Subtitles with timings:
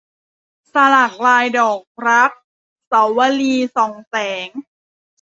[0.73, 2.31] สลักลายดอกรัก-
[2.91, 4.47] สวลี ส่องแสง